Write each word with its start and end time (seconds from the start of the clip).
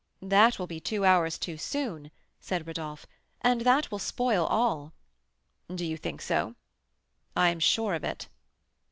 "That 0.23 0.57
will 0.57 0.65
be 0.65 0.79
two 0.79 1.05
hours 1.05 1.37
too 1.37 1.57
soon," 1.57 2.09
said 2.39 2.65
Rodolph; 2.65 3.05
"and 3.41 3.61
that 3.61 3.91
will 3.91 3.99
spoil 3.99 4.47
all." 4.47 4.93
"Do 5.75 5.85
you 5.85 5.95
think 5.95 6.23
so?" 6.23 6.55
"I 7.35 7.49
am 7.49 7.59
sure 7.59 7.93
of 7.93 8.03
it." 8.03 8.27